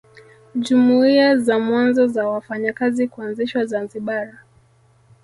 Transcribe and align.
Jumuiya 0.55 1.37
za 1.37 1.59
mwanzo 1.59 2.07
za 2.07 2.27
wafanyakazi 2.27 3.07
kuanzishwa 3.07 3.65
Zanzibar 3.65 4.33